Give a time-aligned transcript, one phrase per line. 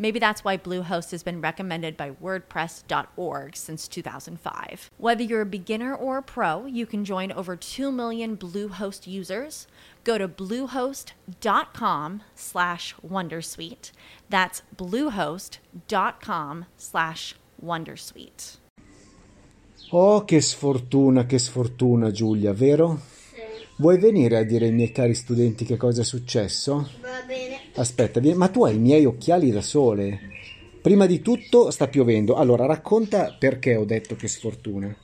[0.00, 4.90] Maybe that's why Bluehost has been recommended by WordPress.org since 2005.
[4.96, 9.66] Whether you're a beginner or a pro, you can join over 2 million Bluehost users.
[10.02, 13.92] Go to bluehost.com slash Wondersuite.
[14.30, 18.56] That's bluehost.com slash Wondersuite.
[19.90, 23.00] Oh, che sfortuna, che sfortuna Giulia, vero?
[23.76, 26.74] Vuoi venire a dire ai miei cari studenti che cosa è successo?
[26.74, 27.09] Va bene.
[27.74, 30.18] Aspetta, ma tu hai i miei occhiali da sole.
[30.80, 32.34] Prima di tutto sta piovendo.
[32.36, 34.94] Allora, racconta perché ho detto che sfortuna.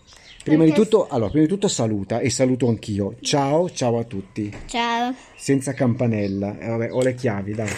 [0.43, 3.17] Prima di, tutto, allora, prima di tutto saluta e saluto anch'io.
[3.21, 4.55] Ciao, ciao a tutti.
[4.67, 5.13] Ciao.
[5.35, 6.57] Senza campanella.
[6.59, 7.69] Eh, vabbè, ho le chiavi, dai.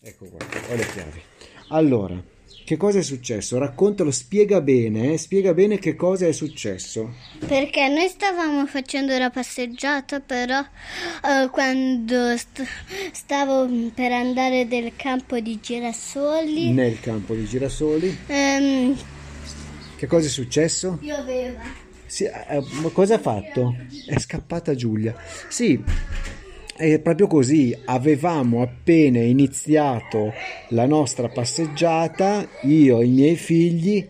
[0.00, 0.38] Ecco qua,
[0.70, 1.20] ho le chiavi.
[1.68, 2.22] Allora,
[2.72, 3.58] che cosa è successo?
[3.58, 5.18] Raccontalo, spiega bene, eh?
[5.18, 7.16] spiega bene che cosa è successo.
[7.46, 12.66] Perché noi stavamo facendo la passeggiata, però uh, quando st-
[13.12, 16.72] stavo per andare nel campo di girasoli.
[16.72, 18.16] Nel campo di girasoli.
[18.28, 18.96] Um,
[19.96, 20.96] che cosa è successo?
[20.98, 21.60] Pioveva.
[22.06, 22.62] Sì, eh,
[22.92, 23.76] cosa ha fatto?
[24.06, 25.14] È scappata Giulia.
[25.48, 25.78] Sì,
[26.90, 30.32] è proprio così, avevamo appena iniziato
[30.70, 34.04] la nostra passeggiata, io e i miei figli,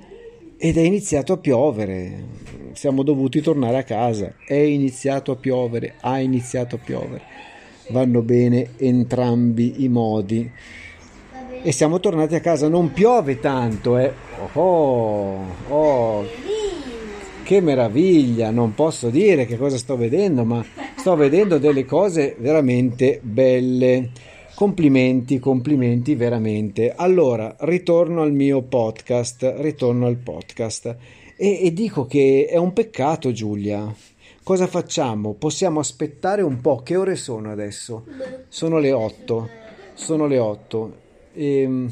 [0.57, 2.41] ed è iniziato a piovere.
[2.73, 4.37] Siamo dovuti tornare a casa.
[4.47, 7.23] È iniziato a piovere, ha iniziato a piovere.
[7.91, 10.51] Vanno bene entrambi i modi.
[11.63, 12.69] E siamo tornati a casa.
[12.69, 14.13] Non piove tanto, eh.
[14.55, 16.25] Oh, oh,
[17.43, 18.51] che meraviglia!
[18.51, 20.65] Non posso dire che cosa sto vedendo, ma
[21.03, 24.11] sto vedendo delle cose veramente belle.
[24.55, 26.95] Complimenti, complimenti veramente.
[26.95, 30.97] Allora, ritorno al mio podcast, ritorno al podcast
[31.35, 33.93] e, e dico che è un peccato Giulia.
[34.45, 35.33] Cosa facciamo?
[35.33, 36.83] Possiamo aspettare un po'.
[36.85, 38.05] Che ore sono adesso?
[38.47, 39.49] Sono le 8.
[39.95, 40.95] Sono le 8.
[41.33, 41.87] E,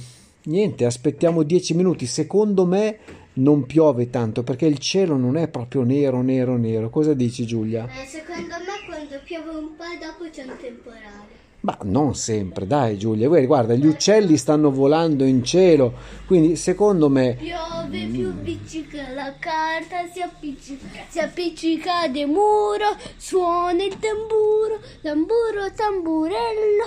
[0.45, 2.07] niente, aspettiamo 10 minuti.
[2.07, 2.99] Secondo me
[3.33, 6.91] non piove tanto perché il cielo non è proprio nero, nero, nero.
[6.91, 7.87] Cosa dici Giulia?
[7.87, 8.60] Eh, secondo
[9.01, 11.39] quando piove un po' dopo c'è un temporale.
[11.61, 15.95] Ma non sempre, dai Giulia, guarda, gli uccelli stanno volando in cielo,
[16.27, 17.37] quindi secondo me...
[17.39, 25.73] Piove più appiccica la carta, si appiccica, si appiccica del muro, suona il tamburo, tamburo,
[25.75, 26.85] tamburello,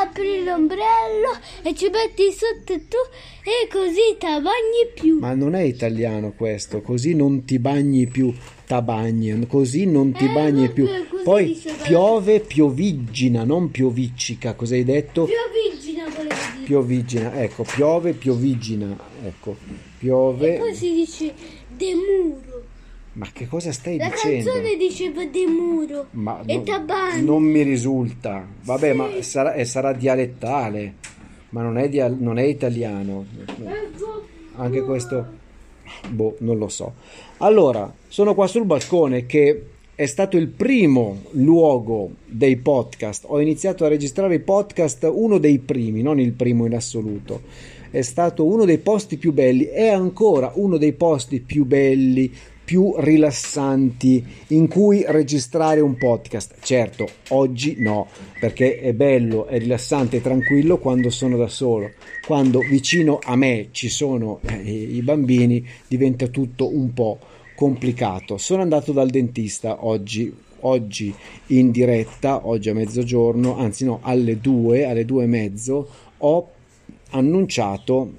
[0.00, 2.98] apri l'ombrello e ci metti sotto tu
[3.42, 5.18] e così ti bagni più.
[5.18, 8.32] Ma non è italiano questo, così non ti bagni più,
[8.68, 10.86] t'abagni, così non ti Eh, bagni più.
[11.24, 15.24] Poi piove, piovigina, non pioviccica, cosa hai detto?
[15.24, 16.64] Piovigina volevo dire.
[16.64, 20.56] Piovigina, ecco, piove, piovigina, ecco, E piove.
[20.58, 21.32] poi si dice
[21.76, 22.62] de muro.
[23.14, 24.50] Ma che cosa stai La dicendo?
[24.52, 26.06] canzone diceva de muro.
[26.12, 27.24] Ma e non- t'abbagni.
[27.24, 28.46] non mi risulta.
[28.64, 28.96] Vabbè, Sì.
[28.96, 30.94] ma sarà, sarà dialettale,
[31.50, 33.24] ma non è, dia- non è italiano.
[33.64, 34.26] Ecco.
[34.56, 35.26] Anche questo,
[36.08, 36.94] boh, non lo so.
[37.38, 39.62] Allora, sono qua sul balcone che
[39.94, 43.24] è stato il primo luogo dei podcast.
[43.26, 47.42] Ho iniziato a registrare i podcast, uno dei primi, non il primo in assoluto.
[47.90, 52.32] È stato uno dei posti più belli, è ancora uno dei posti più belli,
[52.68, 56.56] più rilassanti in cui registrare un podcast.
[56.60, 58.08] Certo, oggi no,
[58.38, 61.92] perché è bello, è rilassante e tranquillo quando sono da solo.
[62.26, 67.18] Quando vicino a me ci sono eh, i bambini diventa tutto un po'
[67.56, 68.36] complicato.
[68.36, 70.30] Sono andato dal dentista oggi,
[70.60, 71.14] oggi
[71.46, 75.88] in diretta, oggi a mezzogiorno, anzi no, alle due, alle due e mezzo,
[76.18, 76.50] ho
[77.12, 78.12] annunciato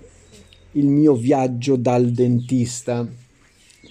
[0.71, 3.07] il mio viaggio dal dentista.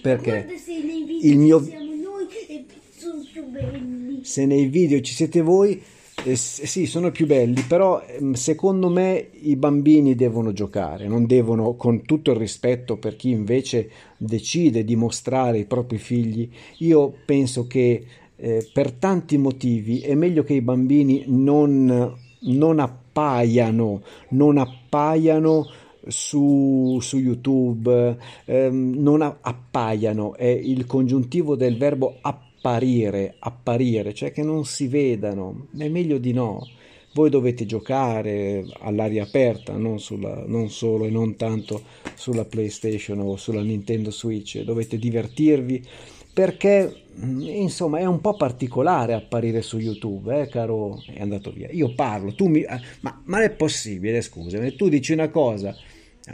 [0.01, 0.31] Perché?
[0.45, 2.65] Guarda se nei video Il mio- ci siamo noi
[2.95, 4.19] sono più belli.
[4.23, 5.81] se nei video ci siete voi,
[6.25, 11.25] eh, s- sì, sono più belli, però ehm, secondo me i bambini devono giocare, non
[11.25, 16.49] devono, con tutto il rispetto per chi invece decide di mostrare i propri figli,
[16.79, 18.05] io penso che
[18.35, 25.65] eh, per tanti motivi è meglio che i bambini non non appaiano, non appaiano
[26.07, 34.43] su, su YouTube, ehm, non appaiano, è il congiuntivo del verbo apparire, apparire, cioè che
[34.43, 36.67] non si vedano, è meglio di no.
[37.13, 41.81] Voi dovete giocare all'aria aperta, non, sulla, non solo e non tanto
[42.13, 45.83] sulla PlayStation o sulla Nintendo Switch, dovete divertirvi
[46.31, 51.67] perché insomma è un po' particolare apparire su YouTube, eh, caro, è andato via.
[51.71, 52.65] Io parlo, tu mi...
[53.01, 55.75] Ma, ma è possibile, scusami, tu dici una cosa,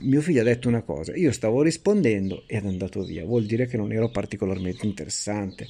[0.02, 3.68] mio figlio ha detto una cosa, io stavo rispondendo e è andato via, vuol dire
[3.68, 5.68] che non ero particolarmente interessante.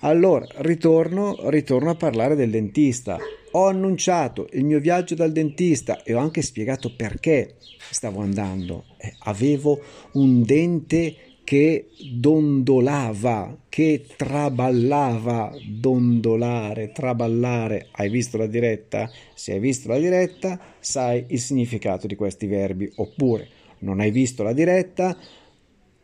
[0.00, 3.18] Allora, ritorno, ritorno a parlare del dentista.
[3.52, 7.54] Ho annunciato il mio viaggio dal dentista e ho anche spiegato perché
[7.90, 8.84] stavo andando.
[8.98, 9.80] Eh, avevo
[10.12, 11.16] un dente
[11.48, 17.88] che dondolava, che traballava, dondolare, traballare.
[17.92, 19.10] Hai visto la diretta?
[19.32, 22.92] Se hai visto la diretta, sai il significato di questi verbi.
[22.96, 23.48] Oppure
[23.80, 25.16] non hai visto la diretta,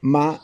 [0.01, 0.41] ma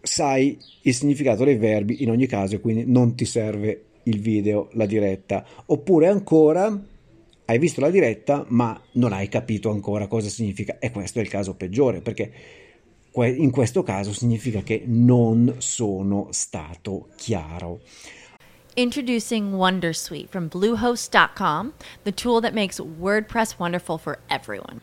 [0.00, 4.86] sai il significato dei verbi in ogni caso, quindi non ti serve il video, la
[4.86, 5.44] diretta.
[5.66, 6.84] Oppure ancora
[7.48, 10.78] hai visto la diretta, ma non hai capito ancora cosa significa.
[10.78, 12.32] E questo è il caso peggiore, perché
[13.12, 17.80] in questo caso significa che non sono stato chiaro.
[18.74, 21.72] Introducing Wondersuite from Bluehost.com,
[22.02, 24.82] the tool that makes WordPress wonderful for everyone.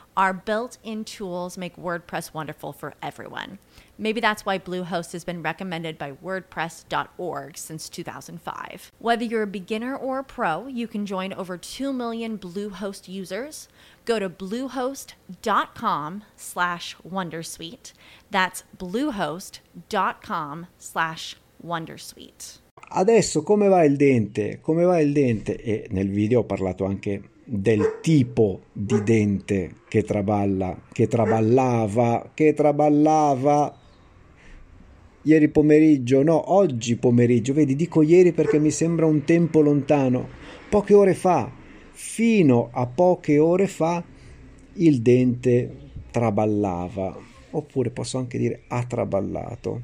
[0.17, 3.59] Our built in tools make WordPress wonderful for everyone.
[3.97, 8.91] Maybe that's why Bluehost has been recommended by WordPress.org since 2005.
[8.99, 13.69] Whether you're a beginner or a pro, you can join over 2 million Bluehost users.
[14.03, 17.93] Go to bluehost.com slash wondersuite.
[18.29, 21.35] That's bluehost.com slash
[21.65, 22.59] wondersuite.
[22.93, 24.59] Adesso come va il dente?
[24.59, 25.55] Come va il dente?
[25.55, 32.53] E nel video ho parlato anche del tipo di dente che traballa, che traballava, che
[32.53, 33.77] traballava.
[35.23, 40.29] Ieri pomeriggio, no, oggi pomeriggio, vedi, dico ieri perché mi sembra un tempo lontano,
[40.69, 41.51] poche ore fa,
[41.91, 44.01] fino a poche ore fa,
[44.75, 47.17] il dente traballava,
[47.49, 49.81] oppure posso anche dire ha traballato.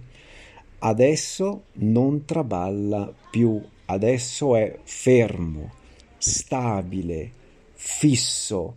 [0.80, 5.74] Adesso non traballa più, adesso è fermo,
[6.18, 7.32] stabile,
[7.78, 8.76] fisso,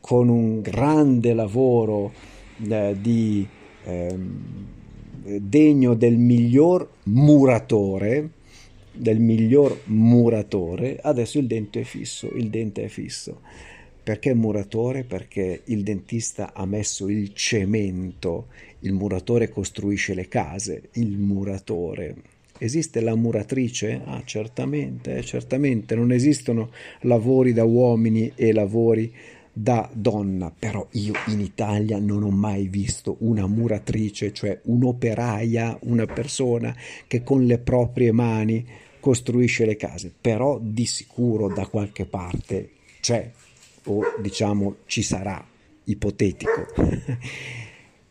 [0.00, 2.12] con un grande lavoro
[2.68, 3.46] eh, di
[3.84, 4.18] eh,
[5.40, 8.30] degno del miglior muratore,
[8.92, 13.40] del miglior muratore, adesso il dente è fisso, il dente è fisso.
[14.02, 15.04] Perché muratore?
[15.04, 18.48] Perché il dentista ha messo il cemento,
[18.80, 22.16] il muratore costruisce le case, il muratore
[22.62, 24.02] Esiste la muratrice?
[24.04, 25.96] Ah, certamente, eh, certamente.
[25.96, 26.70] Non esistono
[27.00, 29.12] lavori da uomini e lavori
[29.52, 36.06] da donna, però io in Italia non ho mai visto una muratrice, cioè un'operaia, una
[36.06, 36.72] persona
[37.08, 38.64] che con le proprie mani
[39.00, 42.70] costruisce le case, però di sicuro da qualche parte
[43.00, 43.28] c'è
[43.86, 45.44] o diciamo ci sarà,
[45.82, 46.66] ipotetico,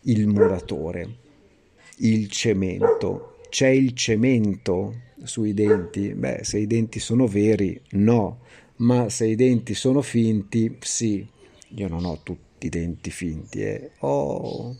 [0.01, 1.09] il muratore,
[1.99, 6.13] il cemento, c'è il cemento sui denti?
[6.13, 8.39] Beh, se i denti sono veri, no,
[8.77, 11.27] ma se i denti sono finti, sì.
[11.75, 13.91] Io non ho tutti i denti finti, eh.
[13.99, 14.73] ho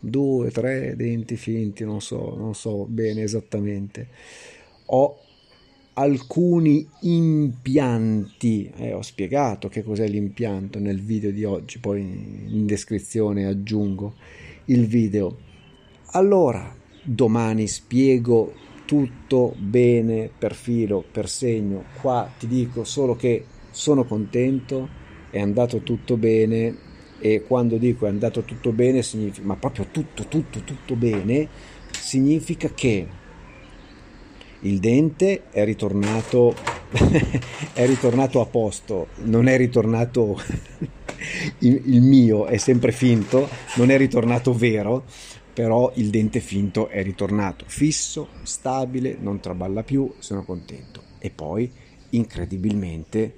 [0.00, 4.08] due, tre denti finti, non so, non so bene esattamente.
[4.86, 5.18] Ho
[5.94, 13.46] alcuni impianti, eh, ho spiegato che cos'è l'impianto nel video di oggi, poi in descrizione
[13.46, 14.14] aggiungo
[14.66, 15.36] il video.
[16.12, 18.52] Allora, domani spiego
[18.84, 21.84] tutto bene per filo, per segno.
[22.00, 24.88] Qua ti dico solo che sono contento,
[25.30, 30.26] è andato tutto bene e quando dico è andato tutto bene significa, ma proprio tutto,
[30.26, 31.48] tutto, tutto bene,
[31.90, 33.06] significa che
[34.60, 36.54] il dente è ritornato,
[37.72, 40.40] è ritornato a posto, non è ritornato
[41.60, 45.04] il, il mio, è sempre finto, non è ritornato vero
[45.54, 51.02] però il dente finto è ritornato fisso, stabile, non traballa più, sono contento.
[51.20, 51.70] E poi,
[52.10, 53.34] incredibilmente,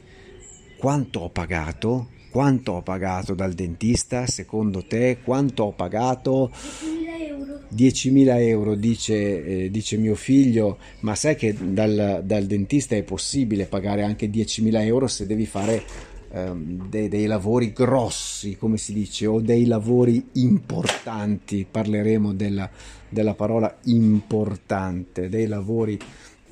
[0.79, 2.09] quanto ho pagato?
[2.31, 4.27] Quanto ho pagato dal dentista?
[4.27, 6.51] Secondo te quanto ho pagato?
[6.53, 7.61] 10.000 euro.
[7.75, 13.67] 10.000 euro, dice, eh, dice mio figlio, ma sai che dal, dal dentista è possibile
[13.67, 19.27] pagare anche 10.000 euro se devi fare ehm, dei, dei lavori grossi, come si dice,
[19.27, 22.69] o dei lavori importanti, parleremo della,
[23.09, 25.99] della parola importante, dei lavori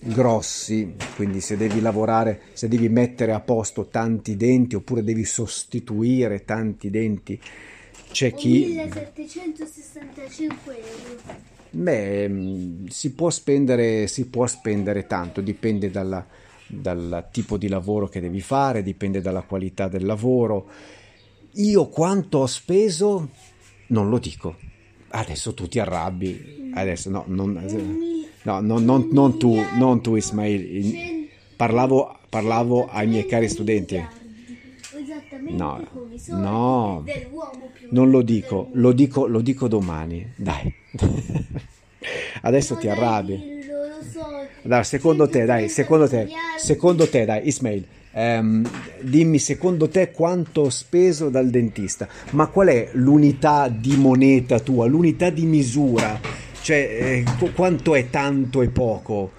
[0.01, 6.45] grossi, quindi se devi lavorare, se devi mettere a posto tanti denti oppure devi sostituire
[6.45, 7.41] tanti denti,
[8.11, 11.43] c'è chi 1765 euro.
[11.71, 16.27] Beh, mh, si può spendere, si può spendere tanto, dipende dalla-
[16.67, 20.69] dal tipo di lavoro che devi fare, dipende dalla qualità del lavoro.
[21.57, 23.31] Io quanto ho speso?
[23.87, 24.59] Non lo dico.
[25.09, 26.69] Adesso tu ti arrabbi.
[26.71, 27.53] Adesso no, non,
[28.43, 31.13] no, non- non- non tu, non tu Ismail.
[31.57, 34.11] Parlavo, parlavo ai miei cari studenti.
[35.47, 35.81] No,
[36.27, 37.13] no,
[37.89, 40.33] non lo dico, lo dico, lo dico domani.
[40.37, 40.73] Dai.
[42.43, 43.54] Adesso ti arrabbi.
[44.67, 48.67] Dai, secondo te, dai, 130 secondo te, secondo te, dai, Ismail, ehm,
[49.03, 54.87] dimmi secondo te quanto ho speso dal dentista, ma qual è l'unità di moneta tua,
[54.87, 56.19] l'unità di misura?
[56.63, 59.33] Cioè, eh, qu- quanto è tanto e poco?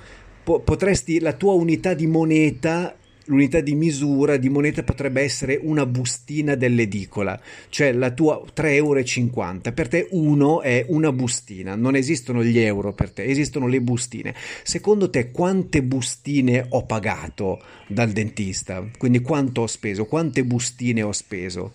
[0.43, 2.93] Po- potresti, la tua unità di moneta,
[3.25, 7.39] l'unità di misura di moneta potrebbe essere una bustina dell'edicola,
[7.69, 9.03] cioè la tua 3,50 euro.
[9.73, 14.33] Per te uno è una bustina, non esistono gli euro per te, esistono le bustine.
[14.63, 18.87] Secondo te quante bustine ho pagato dal dentista?
[18.97, 20.05] Quindi quanto ho speso?
[20.05, 21.73] Quante bustine ho speso?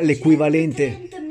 [0.00, 1.26] L'equivalente...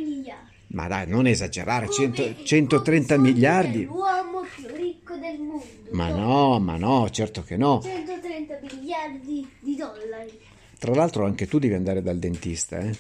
[0.68, 0.76] 130 miliardi.
[0.76, 3.78] Ma dai, non esagerare, Come- 100 come 130 soldi miliardi?
[3.80, 5.66] dell'uomo più ricco del mondo.
[5.92, 7.82] Ma no, ma no, certo che no.
[7.82, 10.40] 130 miliardi di dollari.
[10.78, 12.96] Tra l'altro anche tu devi andare dal dentista, eh?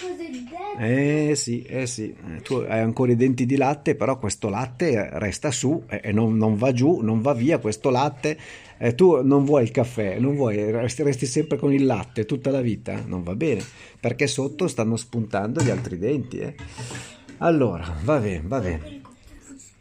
[0.00, 0.56] No, che cosa hai detto?
[0.80, 5.08] Eh sì, eh sì, Eh, tu hai ancora i denti di latte, però questo latte
[5.18, 8.38] resta su e non, non va giù, non va via questo latte.
[8.78, 12.50] Eh, tu non vuoi il caffè, non vuoi, resti, resti sempre con il latte tutta
[12.52, 13.60] la vita, non va bene,
[13.98, 16.54] perché sotto stanno spuntando gli altri denti, eh.
[17.38, 19.00] Allora, va bene, va bene.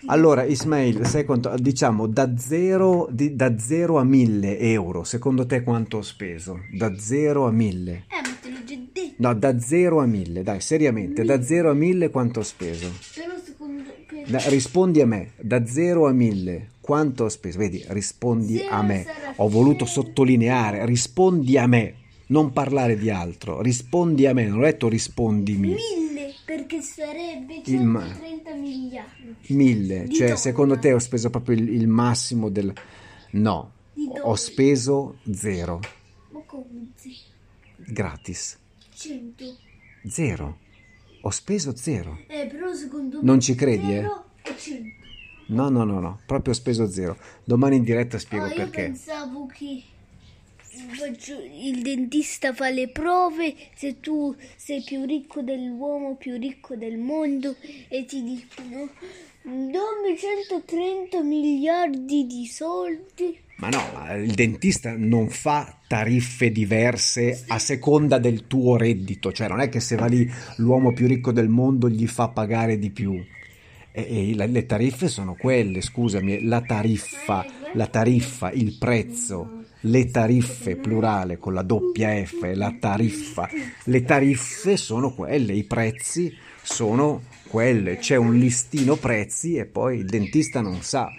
[0.08, 5.98] Allora, Ismail, sai quanto, diciamo da 0 da 0 a 1000 euro, secondo te quanto
[5.98, 6.62] ho speso?
[6.72, 7.92] Da 0 a 1000?
[7.92, 9.07] Eh, ma te l'ho già detto.
[9.20, 12.92] No, da 0 a 1000, dai, seriamente, da 0 a 1000 quanto ho speso?
[14.28, 17.58] Da- rispondi a me, da 0 a 1000, quanto ho speso?
[17.58, 19.08] Vedi, rispondi a me.
[19.38, 21.96] Ho voluto sottolineare, rispondi a me,
[22.28, 25.70] non parlare di altro, rispondi a me, non ho detto rispondimi.
[25.70, 29.36] Mille, perché sarebbe Il ma- 130 miliardi.
[29.48, 32.72] 1000, Di cioè secondo te ho speso proprio il, il massimo del...
[33.32, 33.72] No,
[34.22, 35.80] ho speso 0,
[36.32, 37.16] Ma come zero?
[37.78, 38.58] gratis,
[38.98, 39.58] 100.
[40.08, 40.58] 0.
[41.22, 42.20] Ho speso 0.
[42.28, 43.24] Eh, però secondo me...
[43.24, 44.02] Non ci credi, eh?
[44.02, 44.90] zero e 100.
[45.50, 47.16] No, no, no, no, proprio speso 0.
[47.44, 48.82] Domani in diretta spiego Ah, io perché.
[48.84, 49.84] pensavo che
[51.60, 57.56] il dentista fa le prove se tu sei più ricco dell'uomo più ricco del mondo
[57.88, 58.90] e ti dicono
[59.42, 63.82] dammi 130 miliardi di soldi Ma no,
[64.16, 69.80] il dentista non fa tariffe diverse a seconda del tuo reddito, cioè non è che
[69.80, 73.14] se va lì l'uomo più ricco del mondo gli fa pagare di più.
[73.92, 80.76] E, e le tariffe sono quelle, scusami, la tariffa, la tariffa, il prezzo, le tariffe,
[80.76, 83.50] plurale con la doppia F, la tariffa,
[83.86, 90.06] le tariffe sono quelle, i prezzi sono quelle, c'è un listino prezzi e poi il
[90.06, 91.10] dentista non sa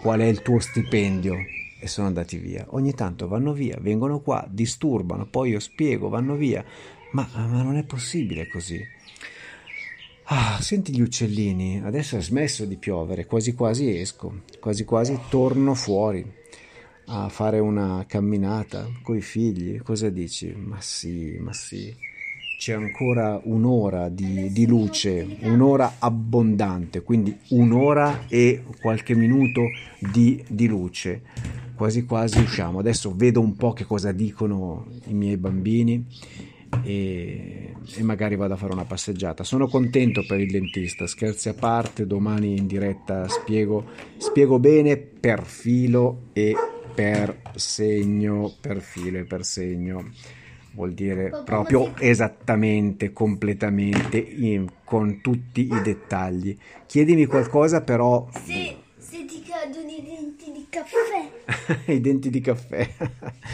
[0.00, 1.36] qual è il tuo stipendio
[1.84, 2.64] e sono andati via.
[2.70, 6.64] Ogni tanto vanno via, vengono qua, disturbano, poi io spiego, vanno via.
[7.12, 8.82] Ma, ma non è possibile così.
[10.24, 15.74] Ah, senti gli uccellini, adesso è smesso di piovere, quasi quasi esco, quasi quasi torno
[15.74, 16.24] fuori
[17.08, 19.82] a fare una camminata coi figli.
[19.82, 20.54] Cosa dici?
[20.56, 21.94] Ma sì, ma sì.
[22.56, 30.66] C'è ancora un'ora di, di luce, un'ora abbondante, quindi un'ora e qualche minuto di, di
[30.66, 31.63] luce.
[31.76, 32.78] Quasi quasi usciamo.
[32.78, 36.04] Adesso vedo un po' che cosa dicono i miei bambini
[36.82, 39.44] e, e magari vado a fare una passeggiata.
[39.44, 43.84] Sono contento per il dentista, scherzi a parte, domani in diretta spiego,
[44.18, 46.54] spiego bene per filo e
[46.94, 50.10] per segno, per filo e per segno.
[50.74, 56.56] vuol dire proprio esattamente, completamente, in- con tutti i dettagli.
[56.86, 58.76] Chiedimi qualcosa però Se,
[59.26, 61.90] ti cadono i denti di caffè.
[61.92, 62.88] i denti di caffè.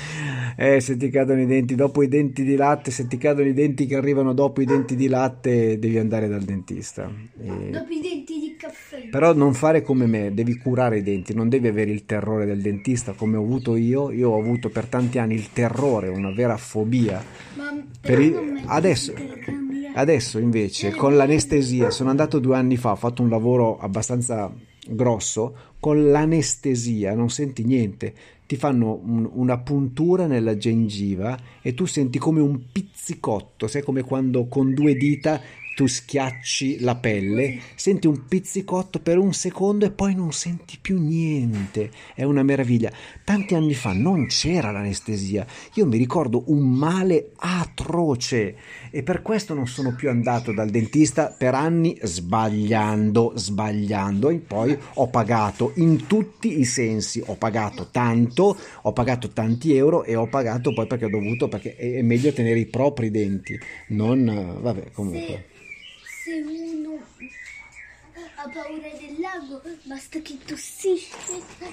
[0.56, 3.54] Eh, se ti cadono i denti dopo i denti di latte, se ti cadono i
[3.54, 7.10] denti che arrivano dopo i denti di latte, devi andare dal dentista.
[7.42, 9.08] E- Dopo i denti di caffè.
[9.08, 12.60] Però non fare come me, devi curare i denti, non devi avere il terrore del
[12.60, 14.10] dentista come ho avuto io.
[14.10, 17.24] Io ho avuto per tanti anni il terrore, una vera fobia.
[17.56, 18.34] Ma Per i-
[18.66, 19.14] adesso,
[19.94, 24.52] adesso invece con l'anestesia, sono andato due anni fa, ho fatto un lavoro abbastanza
[24.88, 28.14] grosso, con l'anestesia non senti niente,
[28.46, 34.02] ti fanno un- una puntura nella gengiva e tu senti come un pizzicotto, sai come
[34.02, 35.40] quando con due dita
[35.80, 41.00] tu schiacci la pelle, senti un pizzicotto per un secondo e poi non senti più
[41.00, 41.90] niente.
[42.14, 42.92] È una meraviglia.
[43.24, 45.46] Tanti anni fa non c'era l'anestesia.
[45.76, 48.56] Io mi ricordo un male atroce
[48.90, 54.76] e per questo non sono più andato dal dentista per anni sbagliando, sbagliando e poi
[54.94, 57.22] ho pagato in tutti i sensi.
[57.24, 61.74] Ho pagato tanto, ho pagato tanti euro e ho pagato poi perché ho dovuto, perché
[61.74, 63.58] è meglio tenere i propri denti,
[63.88, 64.58] non...
[64.60, 65.26] Vabbè, comunque.
[65.26, 65.50] Se,
[66.30, 66.98] se uno
[68.36, 71.16] ha paura del lago, basta che tossisce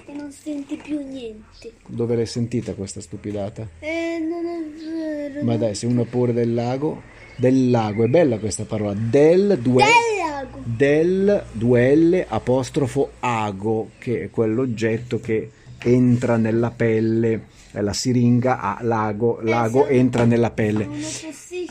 [0.06, 1.74] e non senti più niente.
[1.86, 3.68] Dove l'hai sentita questa stupidata?
[3.80, 5.44] Eh, non è vero.
[5.46, 7.02] Ma dai, se uno ha paura del lago,
[7.38, 10.60] del lago, è bella questa parola, del due, Del lago.
[10.64, 18.80] del 2L apostrofo ago, che è quell'oggetto che entra nella pelle, è la siringa a
[18.82, 20.88] lago, lago entra nella pelle.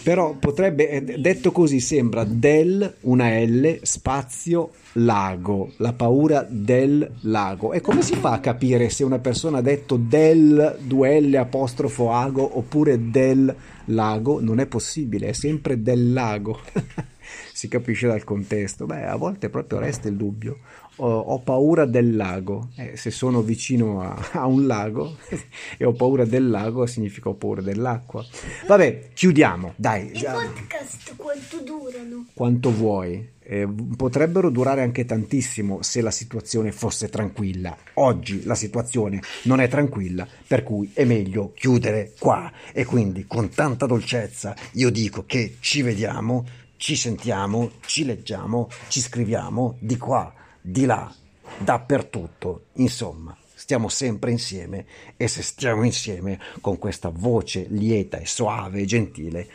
[0.03, 7.73] Però potrebbe, eh, detto così, sembra del, una L, spazio, lago, la paura del lago.
[7.73, 12.59] E come si fa a capire se una persona ha detto del 2L apostrofo ago
[12.59, 13.55] oppure del
[13.87, 14.41] lago?
[14.41, 16.61] Non è possibile, è sempre del lago.
[17.57, 18.85] si capisce dal contesto.
[18.85, 20.59] Beh, a volte proprio resta il dubbio.
[20.97, 22.69] Ho, ho paura del lago.
[22.77, 25.17] Eh, se sono vicino a, a un lago
[25.79, 28.23] e ho paura del lago, significa ho paura dell'acqua.
[28.67, 29.73] Vabbè, chiudiamo.
[29.75, 32.27] Dai, I podcast quanto durano?
[32.35, 33.27] quanto vuoi.
[33.49, 33.67] Eh,
[33.97, 37.75] potrebbero durare anche tantissimo se la situazione fosse tranquilla.
[37.95, 42.53] Oggi la situazione non è tranquilla, per cui è meglio chiudere qua.
[42.73, 46.45] E quindi con tanta dolcezza io dico che ci vediamo,
[46.77, 51.13] ci sentiamo, ci leggiamo, ci scriviamo di qua, di là,
[51.59, 52.67] dappertutto.
[52.75, 54.87] Insomma, stiamo sempre insieme
[55.17, 59.49] e se stiamo insieme con questa voce lieta e soave e gentile,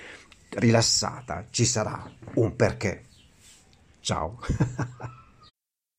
[0.49, 3.05] rilassata, ci sarà un perché.
[4.01, 4.39] Ciao.